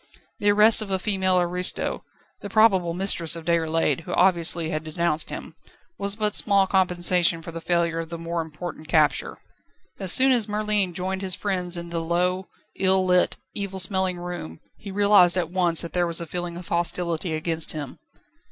[0.39, 2.03] The arrest of a female aristo
[2.41, 5.53] the probable mistress of Déroulède, who obviously had denounced him
[5.99, 9.37] was but small compensation for the failure of the more important capture.
[9.99, 12.47] As soon as Merlin joined his friends in the low,
[12.79, 16.67] ill lit, evil smelling room he realised at once that there was a feeling of
[16.69, 17.99] hostility against him.